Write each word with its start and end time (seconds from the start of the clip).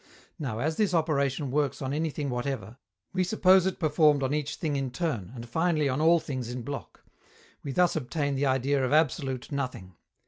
Now, 0.39 0.57
as 0.57 0.77
this 0.77 0.95
operation 0.95 1.51
works 1.51 1.79
on 1.79 1.93
anything 1.93 2.31
whatever, 2.31 2.77
we 3.13 3.23
suppose 3.23 3.67
it 3.67 3.77
performed 3.77 4.23
on 4.23 4.33
each 4.33 4.55
thing 4.55 4.75
in 4.75 4.89
turn, 4.89 5.31
and 5.35 5.47
finally 5.47 5.87
on 5.87 6.01
all 6.01 6.19
things 6.19 6.49
in 6.49 6.63
block. 6.63 7.03
We 7.63 7.71
thus 7.71 7.95
obtain 7.95 8.33
the 8.33 8.47
idea 8.47 8.83
of 8.83 8.93
absolute 8.93 9.51
Nothing. 9.51 9.93